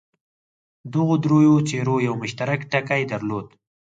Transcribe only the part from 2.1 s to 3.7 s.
مشترک ټکی درلود.